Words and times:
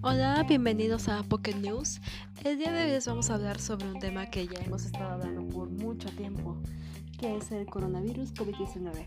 Hola, 0.00 0.42
bienvenidos 0.48 1.08
a 1.08 1.22
Pocket 1.22 1.56
News. 1.56 2.00
El 2.44 2.56
día 2.56 2.72
de 2.72 2.84
hoy 2.84 2.90
les 2.92 3.06
vamos 3.06 3.28
a 3.28 3.34
hablar 3.34 3.60
sobre 3.60 3.90
un 3.90 3.98
tema 3.98 4.30
que 4.30 4.46
ya 4.46 4.58
hemos 4.64 4.86
estado 4.86 5.10
hablando 5.10 5.46
por 5.48 5.68
mucho 5.68 6.08
tiempo, 6.16 6.56
que 7.18 7.36
es 7.36 7.52
el 7.52 7.66
coronavirus 7.66 8.32
COVID-19. 8.32 9.06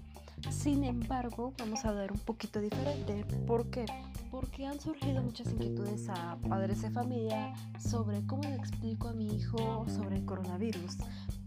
Sin 0.52 0.84
embargo, 0.84 1.54
vamos 1.57 1.86
a 1.86 1.89
hablar 1.89 2.11
un 2.11 2.20
poquito 2.20 2.61
diferente. 2.61 3.25
¿Por 3.47 3.71
qué? 3.71 3.86
Porque 4.29 4.68
han 4.68 4.79
surgido 4.79 5.23
muchas 5.23 5.52
inquietudes 5.52 6.09
a 6.09 6.38
padres 6.47 6.84
de 6.84 6.91
familia 6.91 7.54
sobre 7.79 8.23
cómo 8.27 8.43
le 8.43 8.55
explico 8.55 9.07
a 9.07 9.13
mi 9.13 9.36
hijo 9.36 9.88
sobre 9.89 10.18
el 10.18 10.25
coronavirus. 10.25 10.97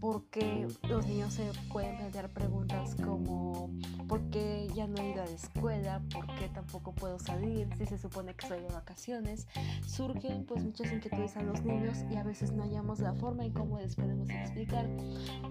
Porque 0.01 0.67
los 0.89 1.05
niños 1.05 1.35
se 1.35 1.43
pueden 1.71 1.95
plantear 1.95 2.29
preguntas 2.29 2.95
como 2.95 3.69
¿por 4.07 4.19
qué 4.31 4.67
ya 4.75 4.87
no 4.87 4.97
he 4.97 5.11
ido 5.11 5.21
a 5.21 5.25
la 5.25 5.31
escuela? 5.31 6.01
¿Por 6.11 6.25
qué 6.35 6.49
tampoco 6.49 6.91
puedo 6.91 7.19
salir? 7.19 7.69
Si 7.77 7.85
se 7.85 7.99
supone 7.99 8.33
que 8.33 8.45
estoy 8.45 8.61
de 8.61 8.73
vacaciones. 8.73 9.47
Surgen 9.85 10.43
pues 10.45 10.63
muchas 10.63 10.91
inquietudes 10.91 11.37
a 11.37 11.43
los 11.43 11.61
niños 11.61 11.99
y 12.11 12.15
a 12.15 12.23
veces 12.23 12.51
no 12.51 12.63
hallamos 12.63 12.99
la 12.99 13.13
forma 13.13 13.45
en 13.45 13.53
cómo 13.53 13.77
les 13.77 13.95
podemos 13.95 14.27
explicar. 14.29 14.87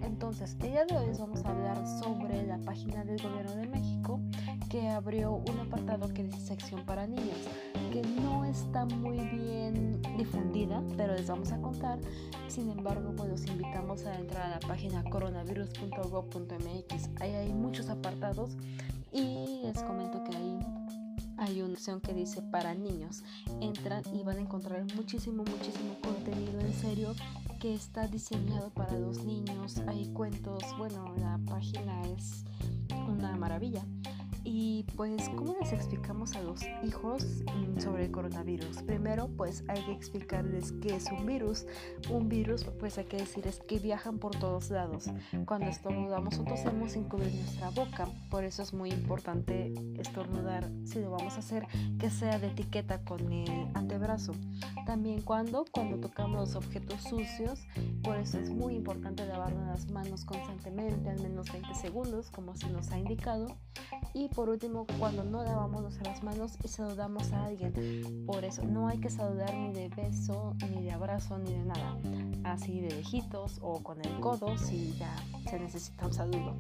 Entonces, 0.03 0.57
el 0.61 0.73
día 0.73 0.85
de 0.85 0.97
hoy 0.97 1.17
vamos 1.17 1.45
a 1.45 1.51
hablar 1.51 1.87
sobre 2.03 2.45
la 2.45 2.59
página 2.59 3.05
del 3.05 3.23
gobierno 3.23 3.55
de 3.55 3.69
México 3.69 4.21
que 4.69 4.89
abrió 4.89 5.35
un 5.35 5.61
apartado 5.61 6.13
que 6.13 6.25
dice 6.25 6.41
sección 6.41 6.85
para 6.85 7.07
niños, 7.07 7.39
que 7.93 8.03
no 8.03 8.45
está 8.45 8.85
muy 8.85 9.19
bien 9.19 10.03
difundida, 10.17 10.83
pero 10.97 11.15
les 11.15 11.29
vamos 11.29 11.53
a 11.53 11.61
contar. 11.61 11.99
Sin 12.49 12.71
embargo, 12.71 13.13
pues 13.17 13.31
los 13.31 13.47
invitamos 13.47 14.05
a 14.07 14.15
entrar 14.17 14.40
la 14.49 14.61
página 14.61 15.03
coronavirus.gov.mx. 15.05 17.11
Ahí 17.21 17.35
hay 17.35 17.53
muchos 17.53 17.89
apartados 17.89 18.57
y 19.13 19.61
les 19.63 19.83
comento 19.83 20.23
que 20.25 20.37
ahí 20.37 20.59
hay 21.37 21.63
una 21.63 21.73
opción 21.73 22.01
que 22.01 22.13
dice 22.13 22.43
para 22.43 22.75
niños. 22.75 23.23
Entran 23.61 24.03
y 24.15 24.23
van 24.23 24.39
a 24.39 24.41
encontrar 24.41 24.85
muchísimo, 24.95 25.45
muchísimo 25.45 25.97
contenido 26.03 26.61
en 26.61 26.73
serio 26.75 27.15
que 27.59 27.75
está 27.75 28.07
diseñado 28.07 28.71
para 28.71 28.99
los 28.99 29.25
niños. 29.25 29.79
Hay 29.87 30.13
cuentos, 30.13 30.63
bueno, 30.79 31.15
la 31.17 31.39
página 31.47 32.03
es 32.03 32.45
una 33.09 33.37
maravilla. 33.37 33.85
Y 34.63 34.83
pues, 34.95 35.31
¿cómo 35.31 35.57
les 35.59 35.73
explicamos 35.73 36.37
a 36.37 36.43
los 36.43 36.61
hijos 36.85 37.25
sobre 37.79 38.05
el 38.05 38.11
coronavirus? 38.11 38.83
Primero, 38.83 39.31
pues 39.35 39.65
hay 39.69 39.83
que 39.85 39.93
explicarles 39.93 40.73
qué 40.83 40.97
es 40.97 41.07
un 41.11 41.25
virus. 41.25 41.65
Un 42.11 42.29
virus, 42.29 42.65
pues 42.79 42.99
hay 42.99 43.07
que 43.07 43.17
decir, 43.17 43.47
es 43.47 43.61
que 43.61 43.79
viajan 43.79 44.19
por 44.19 44.37
todos 44.37 44.69
lados. 44.69 45.11
Cuando 45.47 45.71
estornudamos 45.71 46.39
o 46.39 46.45
tosemos 46.45 46.93
sin 46.93 47.05
cubrir 47.05 47.33
nuestra 47.37 47.71
boca. 47.71 48.07
Por 48.31 48.45
eso 48.45 48.63
es 48.63 48.75
muy 48.75 48.91
importante 48.91 49.73
estornudar, 49.99 50.71
si 50.85 51.01
lo 51.01 51.11
vamos 51.11 51.37
a 51.37 51.39
hacer, 51.39 51.67
que 51.99 52.11
sea 52.11 52.39
de 52.39 52.49
etiqueta 52.49 53.03
con 53.03 53.33
el 53.33 53.67
antebrazo. 53.73 54.35
También 54.85 55.23
cuando, 55.23 55.65
cuando 55.73 55.97
tocamos 56.07 56.39
los 56.39 56.57
objetos 56.57 57.01
sucios, 57.01 57.61
por 58.03 58.19
eso 58.19 58.39
es 58.39 58.51
muy 58.51 58.75
importante 58.75 59.25
lavarnos 59.25 59.67
las 59.69 59.91
manos 59.91 60.27
constantemente, 60.27 61.09
al 61.09 61.23
menos 61.23 61.51
20 61.51 61.75
segundos, 61.77 62.31
como 62.31 62.55
se 62.57 62.69
nos 62.69 62.91
ha 62.91 62.99
indicado. 62.99 63.57
Y 64.13 64.29
por 64.29 64.50
último, 64.51 64.87
cuando 64.99 65.25
no 65.25 65.43
lavamos 65.43 66.01
las 66.03 66.23
manos 66.23 66.57
y 66.63 66.69
saludamos 66.69 67.33
a 67.33 67.47
alguien. 67.47 68.25
Por 68.27 68.45
eso 68.45 68.65
no 68.65 68.89
hay 68.89 68.99
que 68.99 69.11
saludar 69.11 69.55
ni 69.55 69.73
de 69.73 69.89
beso, 69.89 70.55
ni 70.71 70.83
de 70.83 70.93
abrazo, 70.93 71.39
ni 71.39 71.53
de 71.53 71.65
nada. 71.65 71.97
Así 72.45 72.81
de 72.81 72.91
lejitos 72.91 73.59
o 73.63 73.83
con 73.83 74.05
el 74.05 74.21
codo 74.21 74.57
si 74.59 74.95
ya 74.99 75.15
se 75.49 75.59
necesita 75.59 76.07
un 76.07 76.13
saludo. 76.13 76.57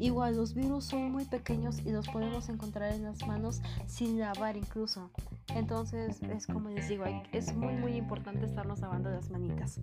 Igual 0.00 0.36
los 0.36 0.54
virus 0.54 0.84
son 0.84 1.12
muy 1.12 1.26
pequeños 1.26 1.80
y 1.84 1.90
los 1.90 2.08
podemos 2.08 2.48
encontrar 2.48 2.94
en 2.94 3.04
las 3.04 3.26
manos 3.26 3.60
sin 3.86 4.18
lavar 4.18 4.56
incluso. 4.56 5.10
Entonces 5.54 6.22
es 6.22 6.46
como 6.46 6.70
les 6.70 6.88
digo, 6.88 7.04
es 7.32 7.54
muy 7.54 7.74
muy 7.74 7.96
importante 7.96 8.46
estarnos 8.46 8.80
lavando 8.80 9.10
las 9.10 9.30
manitas. 9.30 9.78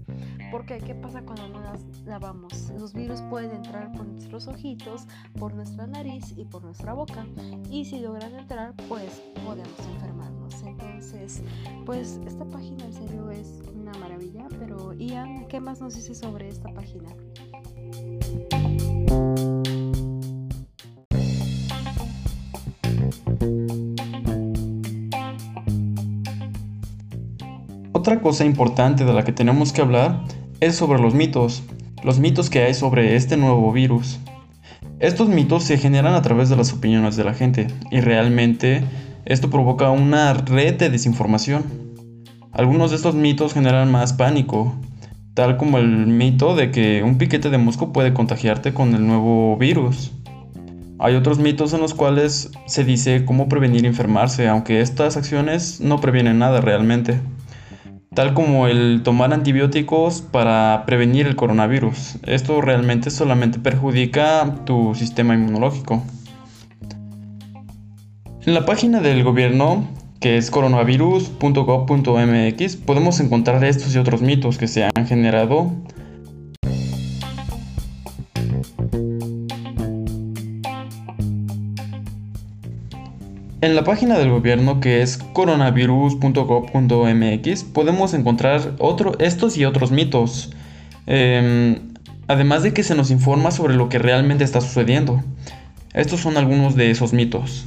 Porque 0.52 0.80
¿qué 0.80 0.96
pasa 0.96 1.22
cuando 1.22 1.48
no 1.50 1.62
las 1.62 1.84
lavamos? 2.06 2.72
Los 2.80 2.94
virus 2.94 3.22
pueden 3.30 3.52
entrar 3.52 3.92
por 3.92 4.08
nuestros 4.08 4.48
ojitos, 4.48 5.06
por 5.38 5.54
nuestra 5.54 5.86
nariz 5.86 6.34
y 6.36 6.46
por 6.46 6.64
nuestra 6.64 6.94
boca. 6.94 7.26
Y 7.70 7.86
si 7.86 8.00
logran 8.00 8.34
entrar, 8.34 8.74
pues 8.90 9.22
podemos 9.46 9.80
enfermarnos. 9.94 10.64
Entonces, 10.64 11.44
pues 11.86 12.20
esta 12.26 12.46
página 12.46 12.86
en 12.86 12.94
serio 12.94 13.30
es 13.30 13.62
una 13.76 13.92
maravilla. 14.00 14.48
Pero 14.60 14.94
Ian, 14.94 15.48
¿qué 15.48 15.60
más 15.60 15.80
nos 15.80 15.94
dice 15.94 16.16
sobre 16.16 16.48
esta 16.48 16.74
página? 16.74 17.10
Otra 28.08 28.22
cosa 28.22 28.46
importante 28.46 29.04
de 29.04 29.12
la 29.12 29.26
que 29.26 29.34
tenemos 29.34 29.74
que 29.74 29.82
hablar 29.82 30.24
es 30.62 30.78
sobre 30.78 30.98
los 30.98 31.14
mitos, 31.14 31.64
los 32.06 32.20
mitos 32.20 32.50
que 32.50 32.64
hay 32.64 32.74
sobre 32.74 33.18
este 33.18 33.36
nuevo 33.36 33.74
virus. 33.74 34.18
Estos 35.02 35.28
mitos 35.28 35.66
se 35.66 35.78
generan 35.78 36.14
a 36.14 36.22
través 36.22 36.48
de 36.48 36.56
las 36.56 36.72
opiniones 36.72 37.18
de 37.18 37.26
la 37.26 37.34
gente 37.34 37.68
y 37.92 38.00
realmente 38.00 38.82
esto 39.26 39.50
provoca 39.50 39.90
una 39.90 40.34
red 40.34 40.76
de 40.76 40.90
desinformación. 40.90 41.66
Algunos 42.54 42.92
de 42.92 42.96
estos 42.96 43.14
mitos 43.14 43.54
generan 43.54 43.92
más 43.92 44.14
pánico, 44.14 44.74
tal 45.34 45.58
como 45.58 45.78
el 45.78 46.08
mito 46.08 46.56
de 46.56 46.72
que 46.72 47.04
un 47.04 47.18
piquete 47.18 47.50
de 47.50 47.58
mosco 47.58 47.92
puede 47.92 48.14
contagiarte 48.14 48.74
con 48.74 48.96
el 48.96 49.06
nuevo 49.06 49.58
virus. 49.58 50.14
Hay 50.98 51.16
otros 51.16 51.40
mitos 51.40 51.74
en 51.74 51.82
los 51.82 51.94
cuales 51.94 52.52
se 52.68 52.86
dice 52.86 53.26
cómo 53.26 53.50
prevenir 53.50 53.86
enfermarse, 53.86 54.48
aunque 54.48 54.80
estas 54.80 55.18
acciones 55.18 55.82
no 55.82 56.00
previenen 56.00 56.40
nada 56.40 56.62
realmente 56.62 57.20
tal 58.18 58.34
como 58.34 58.66
el 58.66 59.04
tomar 59.04 59.32
antibióticos 59.32 60.22
para 60.22 60.86
prevenir 60.88 61.28
el 61.28 61.36
coronavirus. 61.36 62.16
Esto 62.24 62.62
realmente 62.62 63.12
solamente 63.12 63.60
perjudica 63.60 64.56
tu 64.66 64.96
sistema 64.96 65.36
inmunológico. 65.36 66.02
En 68.44 68.56
la 68.56 68.66
página 68.66 69.02
del 69.02 69.24
gobierno, 69.24 69.88
que 70.20 70.38
es 70.38 70.50
coronavirus.gov.mx, 70.50 72.76
podemos 72.78 73.20
encontrar 73.20 73.64
estos 73.64 73.94
y 73.94 74.00
otros 74.00 74.24
mitos 74.24 74.58
que 74.58 74.68
se 74.68 74.86
han 74.86 75.06
generado 75.06 75.70
En 83.68 83.76
la 83.76 83.84
página 83.84 84.18
del 84.18 84.30
gobierno 84.30 84.80
que 84.80 85.02
es 85.02 85.18
coronavirus.gov.mx 85.18 87.64
podemos 87.66 88.14
encontrar 88.14 88.76
estos 89.20 89.58
y 89.58 89.66
otros 89.66 89.92
mitos. 89.92 90.52
Em, 91.06 91.80
además 92.30 92.64
de 92.64 92.72
que 92.72 92.84
se 92.84 92.96
nos 92.96 93.12
informa 93.12 93.52
sobre 93.52 93.76
lo 93.76 93.90
que 93.90 94.00
realmente 94.00 94.46
está 94.46 94.62
sucediendo. 94.62 95.22
Estos 95.94 96.22
son 96.22 96.38
algunos 96.38 96.78
de 96.78 96.92
esos 96.92 97.12
mitos. 97.12 97.66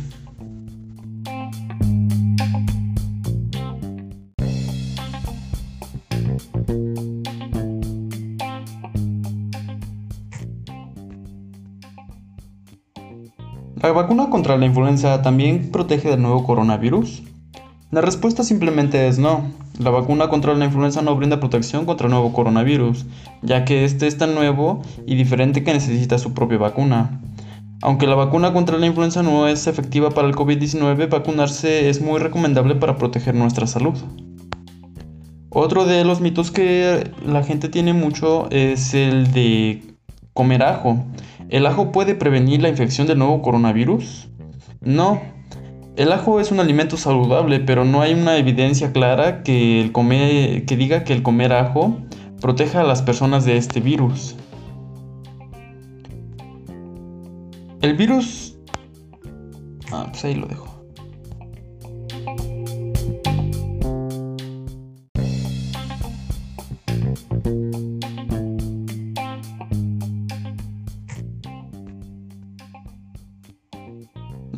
¿La 13.91 13.97
vacuna 14.03 14.31
contra 14.31 14.57
la 14.57 14.67
influenza 14.67 15.21
también 15.21 15.73
protege 15.73 16.11
del 16.11 16.23
nuevo 16.23 16.45
coronavirus? 16.45 17.25
La 17.91 18.01
respuesta 18.01 18.45
simplemente 18.45 19.09
es 19.09 19.19
no. 19.19 19.51
La 19.81 19.91
vacuna 19.91 20.29
contra 20.29 20.55
la 20.55 20.65
influenza 20.65 21.03
no 21.03 21.17
brinda 21.17 21.41
protección 21.41 21.87
contra 21.87 22.07
el 22.07 22.13
nuevo 22.13 22.33
coronavirus, 22.33 23.05
ya 23.43 23.65
que 23.65 23.85
este 23.85 24.07
es 24.07 24.17
tan 24.17 24.37
nuevo 24.37 24.81
y 25.07 25.17
diferente 25.17 25.65
que 25.65 25.73
necesita 25.73 26.19
su 26.19 26.35
propia 26.35 26.59
vacuna. 26.59 27.21
Aunque 27.83 28.07
la 28.07 28.15
vacuna 28.15 28.53
contra 28.53 28.79
la 28.79 28.87
influenza 28.87 29.25
no 29.25 29.49
es 29.49 29.67
efectiva 29.67 30.11
para 30.11 30.29
el 30.29 30.37
COVID-19, 30.37 31.09
vacunarse 31.09 31.89
es 31.89 32.01
muy 32.01 32.21
recomendable 32.21 32.77
para 32.77 32.97
proteger 32.97 33.35
nuestra 33.35 33.67
salud. 33.67 33.95
Otro 35.49 35.85
de 35.85 36.05
los 36.05 36.21
mitos 36.21 36.53
que 36.53 37.11
la 37.27 37.43
gente 37.43 37.69
tiene 37.69 37.93
mucho 37.93 38.49
es 38.51 38.95
el 38.95 39.33
de 39.33 39.83
comer 40.33 40.63
ajo. 40.63 41.05
¿El 41.51 41.67
ajo 41.67 41.91
puede 41.91 42.15
prevenir 42.15 42.63
la 42.63 42.69
infección 42.69 43.09
del 43.09 43.19
nuevo 43.19 43.43
coronavirus? 43.43 44.29
No. 44.81 45.21
El 45.97 46.13
ajo 46.13 46.39
es 46.39 46.53
un 46.53 46.61
alimento 46.61 46.97
saludable, 46.97 47.59
pero 47.59 47.85
no 47.85 48.03
hay 48.03 48.15
una 48.15 48.37
evidencia 48.37 48.93
clara 48.93 49.43
que, 49.43 49.81
el 49.81 49.91
comer, 49.91 50.65
que 50.65 50.77
diga 50.77 51.03
que 51.03 51.13
el 51.13 51.25
comer 51.25 51.53
ajo 51.53 51.99
proteja 52.41 52.83
a 52.83 52.85
las 52.85 53.03
personas 53.03 53.45
de 53.45 53.57
este 53.57 53.81
virus. 53.81 54.37
El 57.83 57.97
virus... 57.97 58.57
Ah, 59.91 60.07
pues 60.09 60.25
ahí 60.25 60.37
lo 60.37 60.47
dejo. 60.47 60.70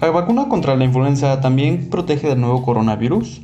¿La 0.02 0.10
vacuna 0.10 0.48
contra 0.48 0.74
la 0.74 0.84
influenza 0.84 1.40
también 1.40 1.88
protege 1.88 2.26
del 2.26 2.40
nuevo 2.40 2.64
coronavirus? 2.64 3.40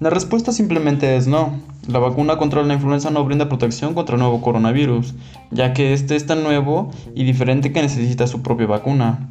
La 0.00 0.08
respuesta 0.08 0.50
simplemente 0.50 1.16
es 1.16 1.26
no. 1.26 1.60
La 1.86 1.98
vacuna 1.98 2.38
contra 2.38 2.62
la 2.62 2.72
influenza 2.72 3.10
no 3.10 3.22
brinda 3.26 3.50
protección 3.50 3.92
contra 3.92 4.14
el 4.14 4.22
nuevo 4.22 4.40
coronavirus, 4.40 5.14
ya 5.50 5.74
que 5.74 5.92
este 5.92 6.16
es 6.16 6.24
tan 6.24 6.44
nuevo 6.44 6.90
y 7.14 7.24
diferente 7.24 7.74
que 7.74 7.82
necesita 7.82 8.26
su 8.26 8.40
propia 8.40 8.68
vacuna. 8.68 9.28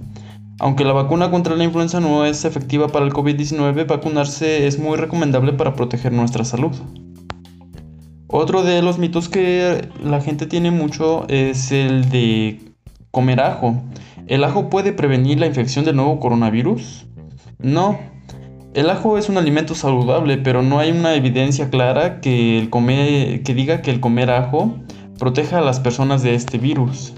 Aunque 0.60 0.86
la 0.86 0.94
vacuna 0.94 1.32
contra 1.32 1.56
la 1.56 1.64
influenza 1.64 2.00
no 2.00 2.28
es 2.28 2.46
efectiva 2.46 2.90
para 2.90 3.06
el 3.06 3.12
COVID-19, 3.12 3.88
vacunarse 3.88 4.68
es 4.68 4.78
muy 4.78 4.98
recomendable 4.98 5.54
para 5.54 5.74
proteger 5.74 6.14
nuestra 6.14 6.46
salud. 6.46 6.74
Otro 8.28 8.62
de 8.62 8.84
los 8.84 9.00
mitos 9.00 9.30
que 9.30 9.90
la 10.04 10.22
gente 10.22 10.46
tiene 10.46 10.70
mucho 10.70 11.26
es 11.28 11.72
el 11.72 12.08
de 12.12 12.60
comer 13.10 13.42
ajo. 13.42 13.82
¿El 14.28 14.44
ajo 14.44 14.70
puede 14.70 14.94
prevenir 14.94 15.40
la 15.40 15.48
infección 15.48 15.84
del 15.86 15.96
nuevo 15.96 16.20
coronavirus? 16.20 17.08
No. 17.60 18.00
El 18.74 18.90
ajo 18.90 19.18
es 19.18 19.28
un 19.30 19.38
alimento 19.38 19.76
saludable, 19.76 20.38
pero 20.38 20.62
no 20.62 20.80
hay 20.80 20.92
una 20.92 21.16
evidencia 21.16 21.70
clara 21.70 22.22
que, 22.22 22.60
el 22.60 22.70
que 22.70 23.54
diga 23.54 23.82
que 23.82 23.92
el 23.92 24.00
comer 24.00 24.30
ajo 24.30 24.76
proteja 25.20 25.58
a 25.58 25.62
las 25.62 25.80
personas 25.80 26.24
de 26.24 26.36
este 26.36 26.58
virus. 26.58 27.14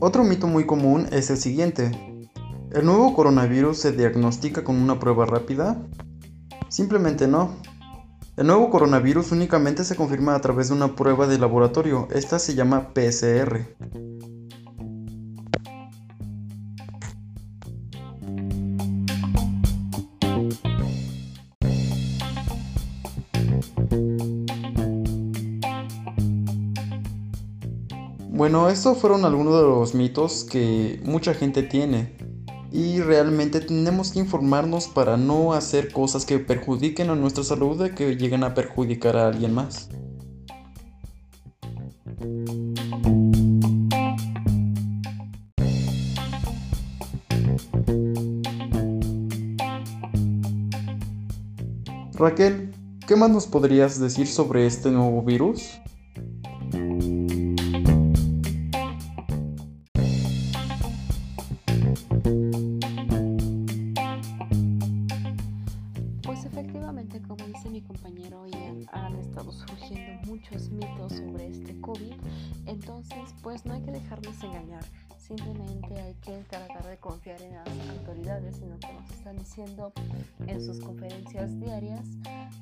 Otro 0.00 0.24
mito 0.24 0.48
muy 0.48 0.66
común 0.66 1.06
es 1.12 1.30
el 1.30 1.36
siguiente. 1.36 1.92
¿El 2.72 2.86
nuevo 2.86 3.14
coronavirus 3.14 3.78
se 3.78 3.92
diagnostica 3.92 4.64
con 4.64 4.76
una 4.76 4.98
prueba 4.98 5.26
rápida? 5.26 5.76
Simplemente 6.72 7.28
no. 7.28 7.50
El 8.34 8.46
nuevo 8.46 8.70
coronavirus 8.70 9.30
únicamente 9.32 9.84
se 9.84 9.94
confirma 9.94 10.34
a 10.34 10.40
través 10.40 10.68
de 10.68 10.74
una 10.74 10.96
prueba 10.96 11.26
de 11.26 11.38
laboratorio. 11.38 12.08
Esta 12.10 12.38
se 12.38 12.54
llama 12.54 12.94
PCR. 12.94 13.76
Bueno, 28.30 28.70
estos 28.70 28.96
fueron 28.96 29.26
algunos 29.26 29.56
de 29.56 29.62
los 29.62 29.94
mitos 29.94 30.44
que 30.50 31.02
mucha 31.04 31.34
gente 31.34 31.62
tiene 31.62 32.21
y 32.72 33.00
realmente 33.00 33.60
tenemos 33.60 34.12
que 34.12 34.20
informarnos 34.20 34.88
para 34.88 35.18
no 35.18 35.52
hacer 35.52 35.92
cosas 35.92 36.24
que 36.24 36.38
perjudiquen 36.38 37.10
a 37.10 37.14
nuestra 37.14 37.44
salud 37.44 37.84
y 37.84 37.90
que 37.90 38.16
lleguen 38.16 38.44
a 38.44 38.54
perjudicar 38.54 39.16
a 39.16 39.28
alguien 39.28 39.52
más. 39.52 39.90
Raquel, 52.14 52.72
¿qué 53.06 53.16
más 53.16 53.30
nos 53.30 53.46
podrías 53.46 54.00
decir 54.00 54.26
sobre 54.26 54.66
este 54.66 54.90
nuevo 54.90 55.22
virus? 55.22 55.81
Simplemente 75.36 75.98
hay 75.98 76.14
que 76.14 76.44
tratar 76.48 76.86
de 76.86 76.96
confiar 76.98 77.40
en 77.40 77.54
las 77.54 77.68
autoridades 77.98 78.60
en 78.60 78.70
lo 78.70 78.78
que 78.78 78.92
nos 78.92 79.10
están 79.10 79.36
diciendo 79.38 79.92
en 80.46 80.62
sus 80.62 80.80
conferencias 80.80 81.58
diarias 81.58 82.06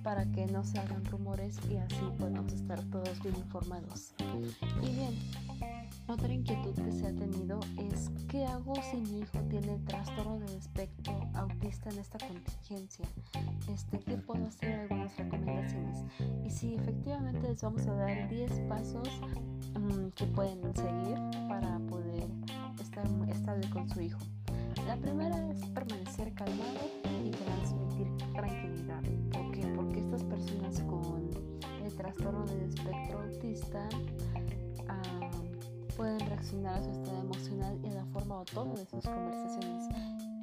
para 0.04 0.24
que 0.30 0.46
no 0.46 0.64
se 0.64 0.78
hagan 0.78 1.04
rumores 1.06 1.58
y 1.68 1.76
así 1.76 2.00
podamos 2.18 2.52
estar 2.52 2.80
todos 2.84 3.20
bien 3.22 3.34
informados. 3.36 4.14
Y 4.82 4.94
bien, 4.94 5.18
otra 6.06 6.32
inquietud 6.32 6.74
que 6.74 6.92
se 6.92 7.06
ha 7.06 7.12
tenido 7.12 7.60
es 7.78 8.10
¿qué 8.28 8.44
hago 8.44 8.74
si 8.90 8.96
mi 8.98 9.20
hijo 9.20 9.38
tiene 9.48 9.78
trastorno 9.86 10.38
de 10.40 10.56
espectro 10.56 11.20
autista 11.34 11.90
en 11.90 11.98
esta 11.98 12.18
contingencia? 12.18 13.06
Este, 13.68 13.98
¿Qué 13.98 14.16
puedo 14.16 14.46
hacer? 14.46 14.80
Algunas 14.80 15.16
recomendaciones. 15.16 16.04
Y 16.44 16.50
si 16.50 16.74
efectivamente 16.74 17.48
les 17.48 17.62
vamos 17.62 17.86
a 17.86 17.94
dar 17.94 18.28
10 18.28 18.52
pasos 18.68 19.08
mm, 19.78 20.08
que 20.14 20.26
pueden 20.26 20.74
seguir 20.74 21.16
para 21.48 21.78
poder 21.88 22.39
estable 23.30 23.68
con 23.70 23.88
su 23.88 24.00
hijo. 24.00 24.20
La 24.86 24.96
primera 24.96 25.36
es 25.50 25.64
permanecer 25.66 26.32
calmado 26.34 26.80
y 27.24 27.30
transmitir 27.30 28.06
tranquilidad. 28.32 29.02
¿Por 29.32 29.52
qué? 29.52 29.66
Porque 29.74 30.00
estas 30.00 30.24
personas 30.24 30.80
con 30.80 31.30
el 31.84 31.94
trastorno 31.94 32.46
de 32.46 32.66
espectro 32.66 33.20
autista 33.20 33.88
pueden 35.96 36.20
reaccionar 36.20 36.78
a 36.78 36.82
su 36.82 36.90
estado 36.92 37.20
emocional 37.20 37.78
y 37.84 37.88
a 37.88 37.92
la 37.92 38.06
forma 38.06 38.38
o 38.38 38.44
tono 38.46 38.74
de 38.74 38.86
sus 38.86 39.04
conversaciones. 39.04 39.84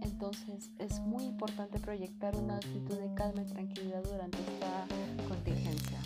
Entonces 0.04 0.70
es 0.78 1.00
muy 1.00 1.24
importante 1.24 1.80
proyectar 1.80 2.36
una 2.36 2.58
actitud 2.58 2.96
de 2.96 3.12
calma 3.16 3.42
y 3.42 3.46
tranquilidad 3.46 4.04
durante 4.04 4.38
esta 4.38 4.86
contingencia. 5.28 6.00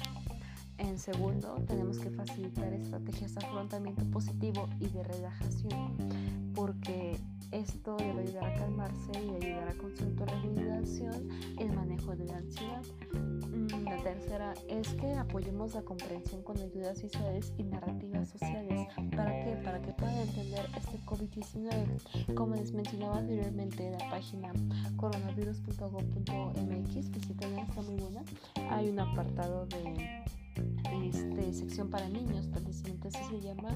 En 0.77 0.97
segundo, 0.97 1.55
tenemos 1.67 1.99
que 1.99 2.09
facilitar 2.11 2.71
estrategias 2.73 3.35
de 3.35 3.45
afrontamiento 3.45 4.05
positivo 4.05 4.69
y 4.79 4.87
de 4.87 5.03
relajación, 5.03 5.97
porque 6.61 7.17
esto 7.51 7.97
debe 7.97 8.21
ayudar 8.21 8.45
a 8.45 8.53
calmarse 8.53 9.11
y 9.15 9.31
ayudar 9.43 9.67
a 9.69 9.73
con 9.73 9.97
su 9.97 10.03
autorregulación 10.03 11.27
el 11.57 11.73
manejo 11.73 12.15
de 12.15 12.25
la 12.25 12.37
ansiedad. 12.37 12.83
Mm, 13.13 13.83
la 13.83 13.97
tercera 14.03 14.53
es 14.69 14.93
que 14.93 15.11
apoyemos 15.15 15.73
la 15.73 15.81
comprensión 15.81 16.43
con 16.43 16.59
ayudas 16.59 17.01
visuales 17.01 17.51
y 17.57 17.63
narrativas 17.63 18.29
sociales. 18.29 18.87
¿Para 19.15 19.43
qué? 19.43 19.55
Para 19.63 19.81
que 19.81 19.91
puedan 19.93 20.19
entender 20.19 20.69
este 20.77 20.99
COVID-19. 20.99 22.35
Como 22.35 22.53
les 22.53 22.71
mencionaba 22.73 23.17
anteriormente, 23.17 23.89
la 23.89 24.07
página 24.11 24.53
coronavirus.gov.mx, 24.97 27.09
visítenla, 27.09 27.63
está 27.63 27.81
muy 27.81 27.95
buena. 27.95 28.21
Hay 28.69 28.87
un 28.87 28.99
apartado 28.99 29.65
de 29.65 30.21
este, 30.91 31.53
sección 31.53 31.89
para 31.89 32.07
niños, 32.09 32.47
precisamente 32.47 33.07
así 33.07 33.19
se 33.29 33.41
llama, 33.41 33.69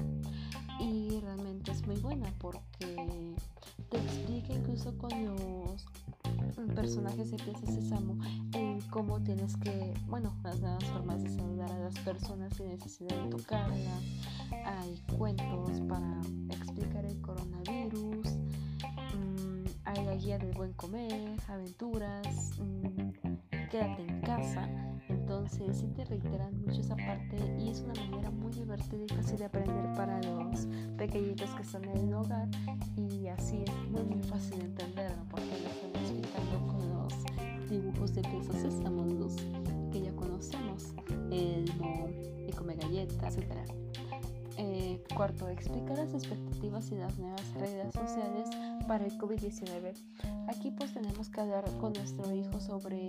y 0.80 1.20
realmente 1.20 1.72
es 1.72 1.86
muy 1.86 1.96
buena 1.96 2.32
porque 2.38 3.34
te 3.90 3.96
explica 3.96 4.52
incluso 4.52 4.96
con 4.98 5.10
los 5.24 5.86
personajes 6.74 7.30
de 7.30 7.38
Pieza 7.38 7.66
Sésamo 7.66 8.18
en 8.52 8.80
cómo 8.90 9.22
tienes 9.22 9.56
que, 9.56 9.94
bueno, 10.06 10.36
las 10.42 10.60
nuevas 10.60 10.84
formas 10.84 11.22
de 11.22 11.30
saludar 11.30 11.70
a 11.72 11.78
las 11.78 11.98
personas 12.00 12.54
sin 12.56 12.68
necesidad 12.68 13.22
de 13.22 13.30
tocarlas, 13.30 14.02
hay 14.64 15.02
cuentos 15.16 15.80
para 15.88 16.20
explicar 16.50 17.04
el 17.04 17.20
coronavirus, 17.20 18.26
mm, 19.14 19.64
hay 19.84 20.04
la 20.04 20.14
guía 20.16 20.38
del 20.38 20.52
buen 20.52 20.72
comer, 20.74 21.40
aventuras, 21.48 22.58
mm, 22.58 23.68
quédate 23.70 24.06
en 24.06 24.20
casa 24.20 24.68
entonces 25.26 25.78
sí 25.78 25.88
te 25.88 26.04
reiteran 26.04 26.56
mucho 26.60 26.80
esa 26.80 26.94
parte 26.94 27.36
y 27.58 27.68
es 27.68 27.80
una 27.80 27.94
manera 27.94 28.30
muy 28.30 28.52
divertida 28.52 29.04
y 29.04 29.08
fácil 29.08 29.38
de 29.38 29.44
aprender 29.46 29.92
para 29.96 30.22
los 30.22 30.68
pequeñitos 30.96 31.50
que 31.50 31.62
están 31.62 31.84
en 31.84 31.96
el 31.96 32.14
hogar 32.14 32.48
y 32.96 33.26
así 33.26 33.64
es 33.66 33.90
muy 33.90 34.04
muy 34.04 34.22
fácil 34.22 34.56
de 34.60 34.64
entenderlo 34.66 35.24
porque 35.28 35.48
lo 35.48 35.68
están 35.68 36.00
explicando 36.00 36.66
con 36.68 36.88
los 36.90 37.68
dibujos 37.68 38.14
de 38.14 38.22
piezas 38.22 38.62
estamos 38.62 39.12
los 39.14 39.34
que 39.90 40.02
ya 40.02 40.14
conocemos, 40.14 40.94
el 41.32 41.64
y 42.46 42.52
come 42.52 42.76
galletas, 42.76 43.36
etc. 43.36 43.50
Cuarto, 45.14 45.48
explicar 45.48 45.98
las 45.98 46.14
expectativas 46.14 46.90
y 46.90 46.96
las 46.96 47.18
nuevas 47.18 47.42
reglas 47.54 47.92
sociales 47.92 48.48
para 48.86 49.04
el 49.04 49.16
COVID-19. 49.18 49.94
Aquí 50.48 50.70
pues 50.70 50.92
tenemos 50.94 51.28
que 51.28 51.40
hablar 51.40 51.64
con 51.78 51.92
nuestro 51.92 52.32
hijo 52.34 52.60
sobre 52.60 53.06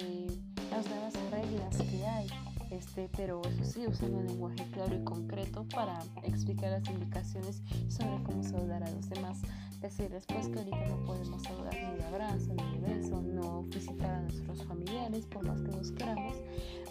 las 0.72 0.88
nuevas 0.88 1.13
reglas 1.32 1.77
que 1.77 2.06
hay, 2.06 2.27
este, 2.72 3.10
pero 3.15 3.41
eso 3.44 3.63
sí, 3.63 3.88
usando 3.88 4.17
un 4.17 4.27
lenguaje 4.27 4.65
claro 4.72 4.96
y 4.96 5.03
concreto 5.03 5.65
para 5.74 6.00
explicar 6.24 6.72
las 6.72 6.89
indicaciones 6.89 7.62
sobre 7.88 8.24
cómo 8.24 8.44
saludar 8.44 8.84
a 8.84 8.91
los 8.91 9.10
demás. 9.10 9.39
Decir 9.81 10.10
después 10.10 10.48
que 10.50 10.60
ahorita 10.60 10.88
no 10.88 11.05
podemos 11.05 11.43
saludar 11.43 11.74
ni 11.74 11.98
de 11.98 12.03
abrazo, 12.05 12.53
ni 12.53 12.79
de 12.79 12.96
beso, 12.96 13.22
no 13.22 13.63
visitar 13.63 14.10
a 14.10 14.22
nuestros 14.22 14.63
familiares 14.63 15.25
por 15.27 15.46
más 15.46 15.62
que 15.62 15.67
nos 15.69 15.91
queramos, 15.91 16.36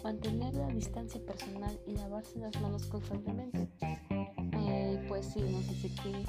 mantener 0.03 0.53
la 0.53 0.67
distancia 0.67 1.19
personal 1.25 1.77
y 1.85 1.95
lavarse 1.95 2.39
las 2.39 2.59
manos 2.61 2.85
constantemente. 2.85 3.69
Eh, 4.09 5.05
pues 5.07 5.25
sí, 5.27 5.41
nos 5.41 5.67
dice 5.67 5.89
que 6.01 6.25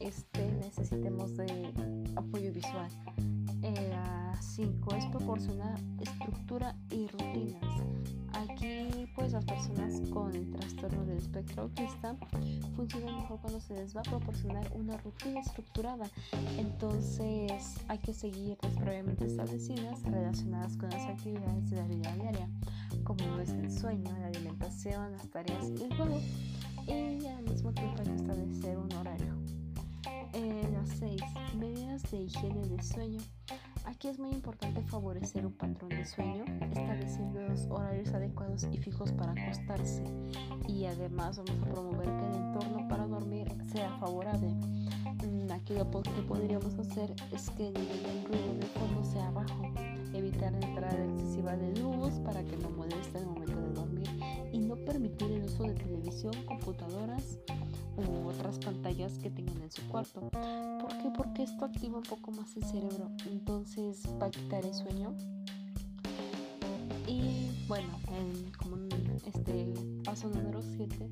este, 0.00 0.50
necesitemos 0.52 1.36
de 1.36 1.72
apoyo 2.16 2.52
visual. 2.52 2.90
5 4.60 4.94
es 4.94 5.06
proporcionar 5.06 5.78
estructura 6.00 6.74
y 6.90 7.06
rutinas. 7.08 7.62
Aquí 8.32 8.79
pues 9.30 9.32
las 9.32 9.44
personas 9.44 10.08
con 10.10 10.34
el 10.34 10.50
trastorno 10.50 11.04
del 11.04 11.18
espectro 11.18 11.62
autista 11.62 12.16
funcionan 12.74 13.14
mejor 13.16 13.38
cuando 13.40 13.60
se 13.60 13.74
les 13.74 13.94
va 13.94 14.00
a 14.00 14.02
proporcionar 14.02 14.66
una 14.74 14.96
rutina 14.96 15.40
estructurada. 15.40 16.10
Entonces 16.58 17.76
hay 17.86 17.98
que 17.98 18.12
seguir 18.12 18.58
las 18.62 18.72
previamente 18.74 19.26
establecidas 19.26 20.02
relacionadas 20.02 20.76
con 20.76 20.90
las 20.90 21.02
actividades 21.02 21.70
de 21.70 21.76
la 21.76 21.86
vida 21.86 22.12
diaria, 22.16 22.48
como 23.04 23.38
es 23.38 23.50
el 23.50 23.70
sueño, 23.70 24.10
la 24.18 24.26
alimentación, 24.26 25.12
las 25.12 25.28
tareas 25.30 25.70
y 25.78 25.84
el 25.84 25.96
juego. 25.96 26.20
Y 26.88 27.26
al 27.26 27.44
mismo 27.44 27.72
tiempo 27.72 28.00
hay 28.00 28.06
que 28.06 28.16
establecer 28.16 28.78
un 28.78 28.92
horario. 28.94 29.36
Eh, 30.32 30.68
las 30.72 30.88
6. 30.98 31.20
Medidas 31.56 32.02
de 32.10 32.22
higiene 32.22 32.66
de 32.66 32.82
sueño. 32.82 33.20
Aquí 33.84 34.08
es 34.08 34.18
muy 34.18 34.30
importante 34.30 34.82
favorecer 34.82 35.46
un 35.46 35.52
patrón 35.52 35.90
de 35.90 36.04
sueño, 36.04 36.44
estableciendo 36.70 37.40
los 37.40 37.66
horarios 37.66 38.12
adecuados 38.12 38.66
y 38.70 38.76
fijos 38.78 39.12
para 39.12 39.32
acostarse. 39.32 40.04
Y 40.68 40.84
además 40.84 41.38
vamos 41.38 41.62
a 41.62 41.70
promover 41.70 42.06
que 42.06 42.26
el 42.26 42.34
entorno 42.34 42.88
para 42.88 43.06
dormir 43.06 43.48
sea 43.72 43.90
favorable. 43.98 44.48
Mm, 44.48 45.50
aquí 45.52 45.74
lo 45.74 45.90
que 45.90 46.22
podríamos 46.22 46.78
hacer 46.78 47.14
es 47.32 47.50
que 47.50 47.68
el 47.68 47.74
nivel 47.74 48.24
ruido 48.24 48.54
de 48.54 48.66
fondo 48.66 49.04
sea 49.04 49.30
bajo, 49.30 49.62
evitar 50.12 50.52
la 50.52 50.66
entrada 50.66 51.04
excesiva 51.04 51.56
de 51.56 51.74
luz 51.80 52.14
para 52.24 52.42
que 52.44 52.56
no 52.56 52.70
moleste 52.70 53.18
el 53.18 53.26
momento 53.26 53.60
de 53.60 53.72
dormir 53.72 54.08
y 54.52 54.58
no 54.58 54.76
permitir 54.76 55.30
el 55.32 55.44
uso 55.44 55.64
de 55.64 55.74
televisión, 55.74 56.34
computadoras 56.46 57.38
u 57.96 58.28
otras 58.28 58.58
pantallas 58.58 59.18
que 59.18 59.30
tengan 59.30 59.60
en 59.62 59.70
su 59.70 59.82
cuarto. 59.88 60.30
¿Por 60.30 60.98
qué? 60.98 61.10
Porque 61.16 61.42
esto 61.42 61.64
activa 61.64 61.98
un 61.98 62.04
poco 62.04 62.30
más 62.32 62.56
el 62.56 62.64
cerebro, 62.64 63.10
entonces 63.26 64.02
va 64.20 64.26
a 64.26 64.30
quitar 64.30 64.64
el 64.64 64.74
sueño. 64.74 65.14
Y 67.06 67.66
bueno, 67.66 67.88
el, 68.08 68.56
como 68.56 68.76
este 69.26 69.74
paso 70.04 70.28
número 70.28 70.62
7 70.62 71.10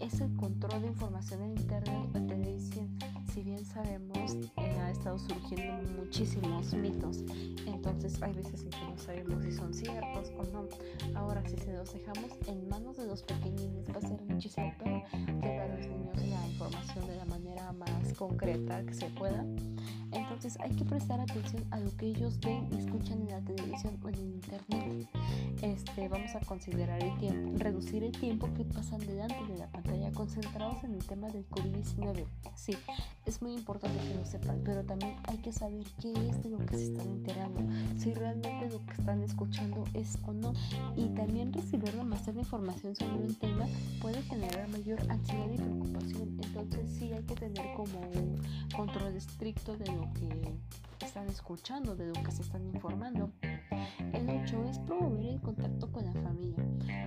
es 0.00 0.20
el 0.20 0.34
control 0.36 0.82
de 0.82 0.88
información 0.88 1.42
en 1.42 1.50
internet 1.58 2.08
o 2.14 2.26
televisión. 2.26 2.98
Si 3.38 3.44
bien 3.44 3.64
sabemos, 3.64 4.36
ha 4.56 4.90
estado 4.90 5.16
surgiendo 5.16 5.88
muchísimos 5.96 6.74
mitos, 6.74 7.18
entonces 7.66 8.20
hay 8.20 8.32
veces 8.32 8.64
en 8.64 8.70
que 8.70 8.80
no 8.80 8.98
sabemos 8.98 9.44
si 9.44 9.52
son 9.52 9.72
ciertos 9.72 10.32
o 10.36 10.42
no. 10.52 10.66
Ahora, 11.14 11.40
si 11.46 11.56
se 11.56 11.72
los 11.72 11.92
dejamos 11.92 12.32
en 12.48 12.68
manos 12.68 12.96
de 12.96 13.06
los 13.06 13.22
pequeñines, 13.22 13.88
va 13.90 13.98
a 13.98 14.00
ser 14.00 14.20
muchísimo 14.22 14.74
peor 14.82 15.04
llegar 15.40 15.70
a 15.70 15.76
los 15.76 15.86
niños 15.86 16.16
la 16.16 16.48
información 16.48 17.06
de 17.06 17.14
la 17.14 17.24
manera 17.26 17.72
más 17.74 18.12
concreta 18.14 18.84
que 18.84 18.94
se 18.94 19.06
pueda. 19.10 19.44
Entonces 20.10 20.27
hay 20.60 20.70
que 20.70 20.84
prestar 20.84 21.20
atención 21.20 21.64
a 21.72 21.80
lo 21.80 21.96
que 21.96 22.06
ellos 22.06 22.38
ven 22.38 22.68
y 22.72 22.78
escuchan 22.78 23.22
en 23.22 23.28
la 23.28 23.40
televisión 23.40 23.98
o 24.04 24.08
en 24.08 24.18
internet. 24.18 25.08
Este, 25.62 26.08
vamos 26.08 26.32
a 26.36 26.40
considerar 26.40 27.02
el 27.02 27.18
tiempo, 27.18 27.58
reducir 27.58 28.04
el 28.04 28.12
tiempo 28.12 28.48
que 28.54 28.64
pasan 28.64 29.00
delante 29.00 29.52
de 29.52 29.58
la 29.58 29.66
pantalla 29.66 30.12
concentrados 30.12 30.84
en 30.84 30.94
el 30.94 31.04
tema 31.04 31.28
del 31.28 31.44
COVID-19. 31.48 32.24
Sí, 32.54 32.76
es 33.26 33.42
muy 33.42 33.54
importante 33.54 33.98
que 33.98 34.14
lo 34.14 34.24
sepan, 34.24 34.62
pero 34.64 34.84
también 34.84 35.16
hay 35.24 35.38
que 35.38 35.50
saber 35.50 35.84
qué 36.00 36.12
es 36.12 36.42
de 36.42 36.50
lo 36.50 36.58
que 36.58 36.76
se 36.76 36.84
están 36.84 37.08
enterando, 37.08 37.60
si 37.98 38.14
realmente 38.14 38.70
lo 38.70 38.84
que 38.86 38.92
están 38.92 39.22
escuchando 39.22 39.84
es 39.94 40.18
o 40.24 40.32
no. 40.32 40.52
Y 40.96 41.06
también 41.16 41.52
recibir 41.52 41.92
demasiada 41.92 42.38
información 42.38 42.94
sobre 42.94 43.24
un 43.24 43.34
tema 43.34 43.66
puede 44.00 44.22
generar 44.22 44.68
mayor 44.68 45.00
ansiedad 45.10 45.50
y 45.52 45.56
preocupación. 45.56 46.38
Entonces 46.42 46.88
sí 46.96 47.12
hay 47.12 47.24
que 47.24 47.34
tener 47.34 47.66
como 47.74 47.98
un 48.00 48.40
control 48.74 49.16
estricto 49.16 49.76
de 49.76 49.86
lo 49.86 50.12
que 50.14 50.27
están 51.18 51.28
escuchando, 51.30 51.96
de 51.96 52.06
lo 52.06 52.12
que 52.12 52.30
se 52.30 52.42
están 52.42 52.64
informando. 52.66 53.30
El 54.12 54.28
8 54.28 54.64
es 54.68 54.78
promover 54.78 55.26
el 55.26 55.40
contacto 55.40 55.90
con 55.90 56.04
la 56.04 56.12
familia. 56.12 56.64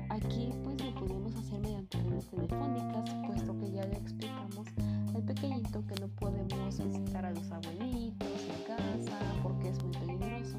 Aquí 0.10 0.50
pues 0.64 0.84
lo 0.84 0.94
podemos 0.96 1.36
hacer 1.36 1.60
mediante 1.60 1.98
redes 2.02 2.28
telefónicas, 2.28 3.10
puesto 3.28 3.58
que 3.60 3.72
ya 3.72 3.86
le 3.86 3.98
explicamos 3.98 4.68
al 5.16 5.24
pequeñito 5.24 5.86
que 5.86 6.02
no 6.02 6.08
podemos 6.10 6.84
visitar 6.84 7.26
a 7.26 7.32
los 7.32 7.52
abuelitos 7.52 8.28
en 8.28 8.64
casa 8.76 9.20
porque 9.44 9.70
es 9.70 9.84
muy 9.84 9.94
peligroso. 9.94 10.58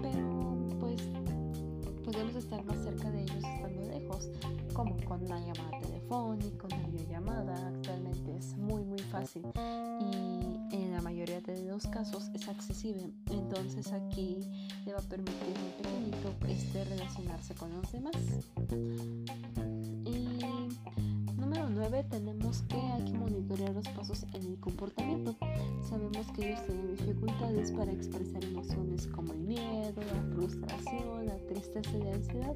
Pero 0.00 0.56
pues 0.80 1.02
podemos 2.04 2.36
estar 2.36 2.64
más 2.64 2.78
cerca 2.78 3.10
de 3.10 3.22
ellos 3.22 3.44
estando 3.44 3.82
lejos, 3.82 4.30
como 4.72 4.96
con 5.04 5.24
una 5.24 5.40
llamada 5.40 5.78
telefónica, 5.80 6.66
una 6.72 6.86
videollamada. 6.86 7.68
Actualmente 7.68 8.36
es 8.36 8.56
muy 8.56 8.84
muy 8.84 9.00
fácil 9.00 9.42
casos 11.98 12.30
es 12.32 12.48
accesible. 12.48 13.10
Entonces 13.28 13.92
aquí 13.92 14.38
le 14.86 14.92
va 14.92 15.00
a 15.00 15.02
permitir 15.02 15.56
al 15.56 15.82
pequeñito 15.82 16.32
este, 16.46 16.84
relacionarse 16.84 17.54
con 17.56 17.72
los 17.72 17.90
demás. 17.90 18.14
Y 20.04 20.38
número 21.34 21.68
9 21.68 22.04
tenemos 22.08 22.62
que 22.62 22.76
hay 22.76 23.04
que 23.04 23.18
monitorear 23.18 23.74
los 23.74 23.88
pasos 23.88 24.24
en 24.32 24.46
el 24.46 24.60
comportamiento. 24.60 25.34
Sabemos 25.90 26.24
que 26.36 26.50
ellos 26.50 26.64
tienen 26.66 26.96
dificultades 26.96 27.72
para 27.72 27.90
expresar 27.90 28.44
emociones 28.44 29.08
como 29.08 29.32
el 29.32 29.40
miedo, 29.40 30.00
la 30.00 30.36
frustración, 30.36 31.26
la 31.26 31.36
tristeza 31.48 31.90
y 31.96 32.02
la 32.04 32.14
ansiedad. 32.14 32.54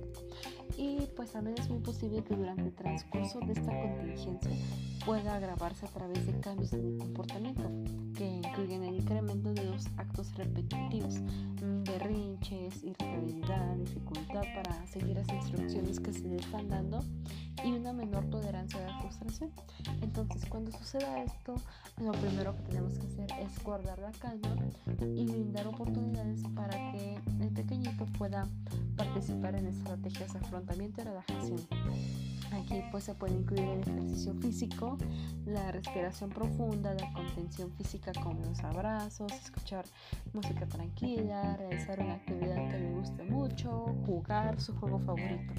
Y 0.77 1.09
pues 1.17 1.33
también 1.33 1.59
es 1.59 1.69
muy 1.69 1.81
posible 1.81 2.23
que 2.23 2.37
durante 2.37 2.63
el 2.63 2.75
transcurso 2.75 3.41
de 3.41 3.55
esta 3.55 3.73
contingencia 3.73 4.53
pueda 5.05 5.35
agravarse 5.35 5.87
a 5.87 5.89
través 5.89 6.25
de 6.27 6.39
cambios 6.39 6.73
en 6.75 6.93
el 6.93 6.99
comportamiento 6.99 7.69
incluyen 8.52 8.85
el 8.85 8.97
incremento 8.97 9.54
de 9.54 9.64
los 9.64 9.87
actos 9.97 10.35
repetitivos, 10.35 11.21
berrinches, 11.87 12.85
irritabilidad, 12.85 13.76
dificultad 13.76 14.42
para 14.54 14.87
seguir 14.87 15.16
las 15.16 15.28
instrucciones 15.30 15.99
que 15.99 16.12
se 16.12 16.28
le 16.28 16.37
están 16.37 16.68
dando 16.68 17.02
y 17.64 17.73
una 17.73 17.94
menor 17.94 18.28
tolerancia 18.28 18.78
a 18.87 18.90
la 18.90 19.00
frustración. 19.00 19.50
Entonces, 20.02 20.44
cuando 20.50 20.71
suceda 20.71 21.23
esto, 21.23 21.54
lo 21.99 22.12
primero 22.12 22.54
que 22.56 22.62
tenemos 22.64 22.99
que 22.99 23.06
hacer 23.06 23.30
es 23.40 23.64
guardar 23.64 23.99
la 23.99 24.12
calma 24.12 24.54
y 25.00 25.25
brindar 25.25 25.66
oportunidades 25.68 26.42
para 26.54 26.92
que 26.92 27.18
el 27.40 27.49
pequeñito 27.54 28.04
pueda 28.18 28.47
participar 28.97 29.56
en 29.56 29.68
estrategias 29.68 30.35
de 30.35 30.40
afrontamiento 30.40 31.00
y 31.00 31.04
relajación. 31.04 32.32
Aquí 32.52 32.82
pues 32.90 33.04
se 33.04 33.14
puede 33.14 33.35
incluir 33.35 33.64
el 33.64 33.80
ejercicio 33.80 34.35
físico, 34.35 34.99
la 35.47 35.73
respiración 35.73 36.30
profunda, 36.30 36.94
la 36.94 37.12
contención 37.12 37.73
física 37.73 38.12
como 38.23 38.44
los 38.44 38.61
abrazos, 38.61 39.32
escuchar 39.32 39.85
música 40.32 40.66
tranquila, 40.66 41.56
realizar 41.56 42.00
una 42.00 42.14
actividad 42.14 42.68
que 42.71 42.78
le 42.78 42.90
guste 42.90 43.23
mucho, 43.25 43.94
jugar 44.06 44.61
su 44.61 44.75
juego 44.75 44.99
favorito. 44.99 45.54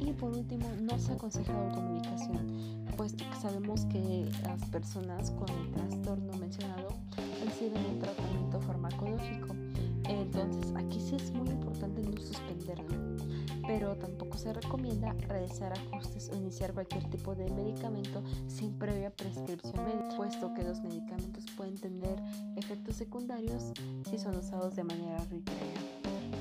Y 0.00 0.12
por 0.12 0.36
último, 0.36 0.68
no 0.80 0.98
se 0.98 1.12
aconseja 1.12 1.52
la 1.52 1.74
comunicación, 1.74 2.86
puesto 2.96 3.24
que 3.28 3.36
sabemos 3.36 3.84
que 3.86 4.30
las 4.44 4.64
personas 4.66 5.32
con 5.32 5.48
el 5.48 5.70
trastorno 5.72 6.32
mencionado 6.34 6.88
reciben 7.44 7.84
un 7.86 7.98
tratamiento 7.98 8.60
farmacológico. 8.60 9.54
Entonces 10.08 10.72
aquí 10.76 11.00
sí 11.00 11.16
es 11.16 11.32
muy 11.32 11.48
importante 11.48 12.02
no 12.02 12.20
suspenderlo 12.20 13.23
pero 13.66 13.96
tampoco 13.96 14.38
se 14.38 14.52
recomienda 14.52 15.12
realizar 15.28 15.72
ajustes 15.72 16.30
o 16.30 16.36
iniciar 16.36 16.72
cualquier 16.72 17.08
tipo 17.10 17.34
de 17.34 17.50
medicamento 17.50 18.22
sin 18.46 18.78
previa 18.78 19.10
prescripción 19.10 19.84
médica, 19.84 20.16
puesto 20.16 20.52
que 20.54 20.62
los 20.62 20.80
medicamentos 20.82 21.44
pueden 21.56 21.78
tener 21.78 22.20
efectos 22.56 22.96
secundarios 22.96 23.72
si 24.08 24.18
son 24.18 24.36
usados 24.36 24.76
de 24.76 24.84
manera 24.84 25.16
arbitraria. 25.16 25.80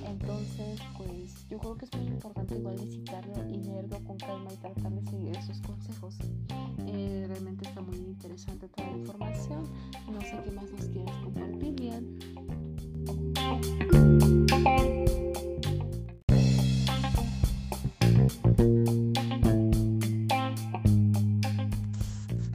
Entonces, 0.08 0.80
pues 0.98 1.48
yo 1.50 1.58
creo 1.58 1.78
que 1.78 1.86
es 1.86 1.94
muy 1.96 2.08
importante 2.08 2.56
igual 2.56 2.78
visitarlo 2.78 3.50
y 3.50 3.58
leerlo 3.58 4.00
con 4.04 4.18
calma 4.18 4.54
y 4.54 4.58
tratar 4.58 4.92
de 4.92 5.10
seguir 5.10 5.36
esos 5.36 5.60
consejos. 5.62 6.18
Eh, 6.88 7.26
realmente 7.28 7.68
está 7.68 7.82
muy 7.82 7.98
interesante 7.98 8.68
toda 8.70 8.90
la 8.90 8.98
información. 8.98 9.64
No 10.12 10.22
sé 10.22 10.40
qué 10.46 10.52
más 10.52 10.72
nos 10.72 10.86
quieres 10.86 11.16
compartir, 11.24 11.76
bien. 11.76 12.20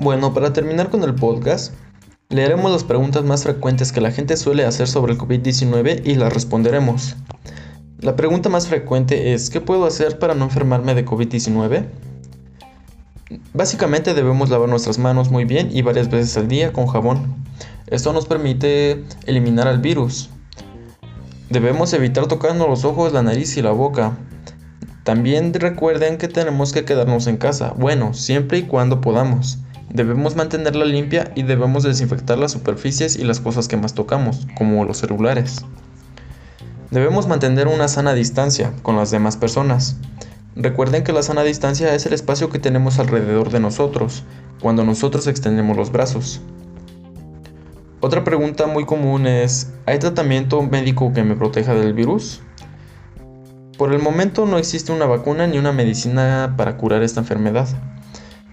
Bueno, 0.01 0.33
para 0.33 0.53
terminar 0.53 0.91
con 0.91 1.03
el 1.03 1.15
podcast, 1.15 1.75
leeremos 2.29 2.71
las 2.71 2.85
preguntas 2.85 3.25
más 3.25 3.43
frecuentes 3.43 3.93
que 3.93 4.01
la 4.01 4.11
gente 4.11 4.37
suele 4.37 4.65
hacer 4.65 4.87
sobre 4.89 5.13
el 5.13 5.19
COVID-19 5.19 6.03
y 6.05 6.15
las 6.15 6.33
responderemos. 6.33 7.17
La 8.01 8.15
pregunta 8.15 8.49
más 8.49 8.69
frecuente 8.69 9.35
es, 9.35 9.51
¿qué 9.51 9.61
puedo 9.61 9.85
hacer 9.85 10.19
para 10.21 10.35
no 10.35 10.45
enfermarme 10.45 10.95
de 10.95 11.05
COVID-19? 11.05 11.87
Básicamente 13.53 14.15
debemos 14.15 14.51
lavar 14.51 14.69
nuestras 14.69 14.99
manos 14.99 15.31
muy 15.31 15.45
bien 15.45 15.69
y 15.73 15.83
varias 15.83 16.09
veces 16.09 16.37
al 16.37 16.47
día 16.47 16.73
con 16.73 16.87
jabón. 16.87 17.35
Esto 17.89 18.13
nos 18.13 18.27
permite 18.27 19.05
eliminar 19.27 19.67
al 19.67 19.81
virus. 19.81 20.31
Debemos 21.51 21.93
evitar 21.93 22.27
tocarnos 22.29 22.69
los 22.69 22.85
ojos, 22.85 23.13
la 23.13 23.23
nariz 23.23 23.57
y 23.57 23.63
la 23.63 23.73
boca. 23.73 24.17
También 25.09 25.55
recuerden 25.55 26.19
que 26.19 26.29
tenemos 26.29 26.75
que 26.75 26.85
quedarnos 26.85 27.29
en 27.29 27.39
casa, 27.39 27.73
bueno, 27.79 28.13
siempre 28.13 28.59
y 28.59 28.65
cuando 28.65 29.01
podamos. 29.01 29.57
Debemos 29.89 30.37
mantenerla 30.37 30.85
limpia 30.85 31.33
y 31.35 31.45
debemos 31.45 31.83
desinfectar 31.83 32.37
las 32.37 32.53
superficies 32.53 33.17
y 33.17 33.25
las 33.25 33.41
cosas 33.41 33.69
que 33.69 33.79
más 33.79 33.95
tocamos, 33.95 34.47
como 34.59 34.85
los 34.85 34.99
celulares. 34.99 35.65
Debemos 36.91 37.27
mantener 37.27 37.69
una 37.69 37.89
sana 37.89 38.13
distancia 38.13 38.75
con 38.83 38.97
las 38.97 39.11
demás 39.11 39.39
personas. 39.39 39.97
Recuerden 40.55 41.05
que 41.05 41.15
la 41.15 41.23
sana 41.23 41.43
distancia 41.43 41.95
es 41.95 42.05
el 42.05 42.13
espacio 42.13 42.51
que 42.51 42.59
tenemos 42.59 42.99
alrededor 42.99 43.49
de 43.49 43.61
nosotros, 43.61 44.25
cuando 44.61 44.85
nosotros 44.85 45.27
extendemos 45.27 45.75
los 45.79 45.91
brazos. 45.91 46.43
Otra 48.01 48.25
pregunta 48.25 48.67
muy 48.67 48.85
común 48.85 49.27
es, 49.27 49.73
¿hay 49.87 49.99
tratamiento 49.99 50.61
médico 50.61 51.15
que 51.15 51.25
me 51.25 51.35
proteja 51.35 51.73
del 51.73 51.95
virus? 51.95 52.43
Por 53.79 53.95
el 53.95 54.03
momento 54.03 54.45
no 54.45 54.59
existe 54.59 54.91
una 54.91 55.07
vacuna 55.07 55.47
ni 55.47 55.57
una 55.57 55.71
medicina 55.71 56.55
para 56.57 56.77
curar 56.77 57.05
esta 57.05 57.21
enfermedad. 57.21 57.69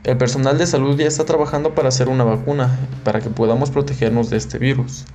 El 0.03 0.17
personal 0.17 0.59
de 0.59 0.67
salud 0.67 0.95
ya 0.99 1.07
está 1.07 1.25
trabajando 1.25 1.73
para 1.73 1.87
hacer 1.87 2.09
una 2.09 2.23
vacuna, 2.23 2.77
para 3.03 3.21
que 3.21 3.31
podamos 3.31 3.71
protegernos 3.71 4.29
de 4.29 4.37
este 4.37 4.59
virus. 4.59 5.05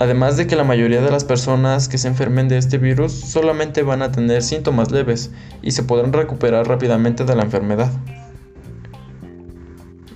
Además 0.00 0.36
de 0.36 0.48
que 0.48 0.56
la 0.56 0.64
mayoría 0.64 1.00
de 1.00 1.10
las 1.12 1.22
personas 1.22 1.88
que 1.88 1.98
se 1.98 2.08
enfermen 2.08 2.48
de 2.48 2.58
este 2.58 2.78
virus 2.78 3.12
solamente 3.12 3.84
van 3.84 4.02
a 4.02 4.10
tener 4.10 4.42
síntomas 4.42 4.90
leves 4.90 5.30
y 5.62 5.70
se 5.70 5.84
podrán 5.84 6.12
recuperar 6.12 6.66
rápidamente 6.66 7.24
de 7.24 7.36
la 7.36 7.44
enfermedad. 7.44 7.92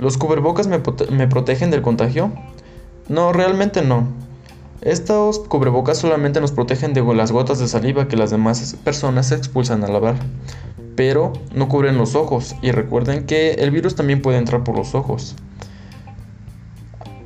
¿Los 0.00 0.18
cubrebocas 0.18 0.66
me, 0.66 0.82
me 1.12 1.28
protegen 1.28 1.70
del 1.70 1.82
contagio? 1.82 2.32
No, 3.08 3.32
realmente 3.32 3.82
no. 3.82 4.08
Estos 4.80 5.40
cubrebocas 5.40 5.98
solamente 5.98 6.40
nos 6.40 6.52
protegen 6.52 6.94
de 6.94 7.02
las 7.02 7.32
gotas 7.32 7.58
de 7.58 7.66
saliva 7.66 8.06
que 8.06 8.16
las 8.16 8.30
demás 8.30 8.76
personas 8.84 9.32
expulsan 9.32 9.82
al 9.82 9.92
lavar, 9.92 10.14
pero 10.94 11.32
no 11.52 11.68
cubren 11.68 11.98
los 11.98 12.14
ojos 12.14 12.54
y 12.62 12.70
recuerden 12.70 13.26
que 13.26 13.54
el 13.54 13.72
virus 13.72 13.96
también 13.96 14.22
puede 14.22 14.38
entrar 14.38 14.62
por 14.62 14.76
los 14.76 14.94
ojos. 14.94 15.34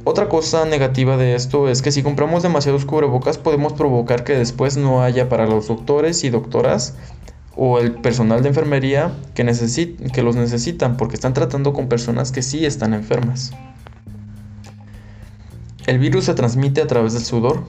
Otra 0.05 0.31
cosa 0.31 0.65
negativa 0.65 1.17
de 1.19 1.35
esto 1.35 1.69
es 1.69 1.83
que 1.83 1.93
si 1.93 2.03
compramos 2.03 2.43
demasiados 2.43 2.87
cubrebocas 2.87 3.37
podemos 3.37 3.75
provocar 3.75 4.25
que 4.25 4.35
después 4.35 4.79
no 4.79 5.03
haya 5.03 5.29
para 5.29 5.47
los 5.47 5.69
doctores 5.69 6.25
y 6.25 6.31
doctoras 6.31 6.95
o 7.55 7.79
el 7.79 7.93
personal 7.93 8.43
de 8.43 8.49
enfermería 8.49 9.13
que, 9.35 9.45
que 10.13 10.23
los 10.23 10.37
necesitan 10.37 10.97
porque 10.97 11.17
están 11.17 11.35
tratando 11.35 11.75
con 11.75 11.89
personas 11.89 12.33
que 12.33 12.43
sí 12.43 12.65
están 12.65 12.95
enfermas. 12.95 13.53
¿El 15.87 15.99
virus 15.99 16.27
se 16.27 16.35
transmite 16.35 16.81
a 16.81 16.87
través 16.87 17.13
del 17.13 17.25
sudor? 17.25 17.65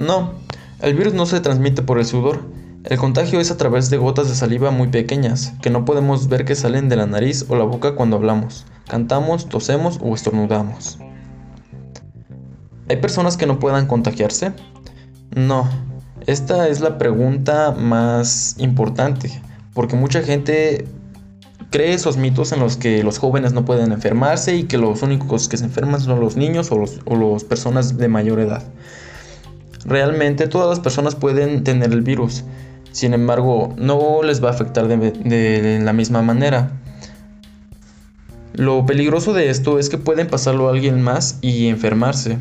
No, 0.00 0.32
el 0.80 0.94
virus 0.94 1.14
no 1.14 1.26
se 1.26 1.40
transmite 1.40 1.80
por 1.82 1.98
el 1.98 2.04
sudor. 2.04 2.40
El 2.82 2.98
contagio 2.98 3.40
es 3.40 3.50
a 3.50 3.56
través 3.56 3.88
de 3.88 3.96
gotas 3.96 4.28
de 4.28 4.34
saliva 4.34 4.70
muy 4.70 4.88
pequeñas, 4.88 5.54
que 5.62 5.70
no 5.70 5.84
podemos 5.84 6.28
ver 6.28 6.44
que 6.44 6.54
salen 6.56 6.88
de 6.88 6.96
la 6.96 7.06
nariz 7.06 7.46
o 7.48 7.56
la 7.56 7.64
boca 7.64 7.94
cuando 7.94 8.16
hablamos, 8.16 8.66
cantamos, 8.88 9.48
tosemos 9.48 9.98
o 10.02 10.14
estornudamos. 10.14 10.98
¿Hay 12.88 12.96
personas 12.96 13.36
que 13.36 13.46
no 13.46 13.58
puedan 13.58 13.86
contagiarse? 13.86 14.52
No, 15.34 15.68
esta 16.26 16.68
es 16.68 16.80
la 16.80 16.98
pregunta 16.98 17.72
más 17.72 18.56
importante, 18.58 19.40
porque 19.72 19.96
mucha 19.96 20.22
gente 20.22 20.86
cree 21.70 21.94
esos 21.94 22.16
mitos 22.16 22.52
en 22.52 22.60
los 22.60 22.76
que 22.76 23.02
los 23.02 23.18
jóvenes 23.18 23.52
no 23.52 23.64
pueden 23.64 23.92
enfermarse 23.92 24.56
y 24.56 24.64
que 24.64 24.78
los 24.78 25.02
únicos 25.02 25.48
que 25.48 25.56
se 25.56 25.64
enferman 25.64 26.00
son 26.00 26.20
los 26.20 26.36
niños 26.36 26.70
o, 26.72 26.78
los, 26.78 27.00
las 27.06 27.44
personas 27.44 27.98
de 27.98 28.08
mayor 28.08 28.40
edad. 28.40 28.62
Realmente 29.84 30.48
todas 30.48 30.68
las 30.68 30.80
personas 30.80 31.14
pueden 31.14 31.64
tener 31.64 31.92
el 31.92 32.02
virus, 32.02 32.44
sin 32.92 33.14
embargo 33.14 33.74
no 33.76 34.22
les 34.22 34.42
va 34.42 34.48
a 34.48 34.52
afectar 34.52 34.88
de, 34.88 34.96
de 35.12 35.80
la 35.82 35.92
misma 35.92 36.22
manera. 36.22 36.72
Lo 38.54 38.86
peligroso 38.86 39.34
de 39.34 39.50
esto 39.50 39.78
es 39.78 39.90
que 39.90 39.98
pueden 39.98 40.28
pasarlo 40.28 40.68
a 40.68 40.72
alguien 40.72 41.02
más 41.02 41.38
y 41.42 41.68
enfermarse. 41.68 42.38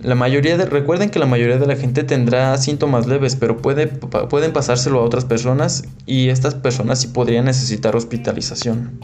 La 0.00 0.14
mayoría 0.14 0.56
de, 0.56 0.64
recuerden 0.64 1.10
que 1.10 1.18
la 1.18 1.26
mayoría 1.26 1.58
de 1.58 1.66
la 1.66 1.74
gente 1.74 2.04
tendrá 2.04 2.56
síntomas 2.56 3.08
leves, 3.08 3.34
pero 3.34 3.56
puede, 3.56 3.88
pueden 3.88 4.52
pasárselo 4.52 5.00
a 5.00 5.02
otras 5.02 5.24
personas 5.24 5.84
y 6.06 6.28
estas 6.28 6.54
personas 6.54 7.00
sí 7.00 7.08
podrían 7.08 7.46
necesitar 7.46 7.96
hospitalización. 7.96 9.00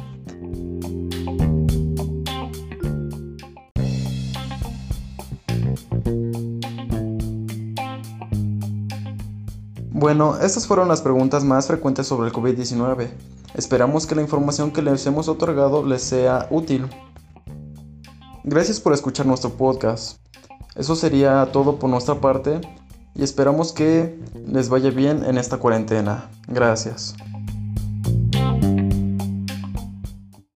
Bueno, 9.90 10.38
estas 10.40 10.66
fueron 10.66 10.86
las 10.86 11.02
preguntas 11.02 11.45
más 11.45 11.66
frecuentes 11.66 12.06
sobre 12.06 12.28
el 12.28 12.32
COVID-19. 12.32 13.08
Esperamos 13.54 14.06
que 14.06 14.14
la 14.14 14.23
información 14.23 14.71
que 14.71 14.82
les 14.82 15.04
hemos 15.06 15.28
otorgado 15.28 15.84
les 15.84 16.02
sea 16.02 16.47
útil. 16.50 16.86
Gracias 18.45 18.78
por 18.78 18.92
escuchar 18.92 19.26
nuestro 19.26 19.50
podcast. 19.50 20.19
Eso 20.76 20.97
sería 20.97 21.49
todo 21.52 21.76
por 21.76 21.89
nuestra 21.91 22.21
parte 22.21 22.60
y 23.15 23.23
esperamos 23.23 23.73
que 23.73 24.19
les 24.47 24.69
vaya 24.69 24.91
bien 24.91 25.25
en 25.25 25.39
esta 25.39 25.58
cuarentena. 25.58 26.30
Gracias. 26.49 27.15